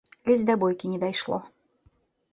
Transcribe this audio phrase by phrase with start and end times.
[0.29, 1.37] Ледзь да бойкі не дайшло.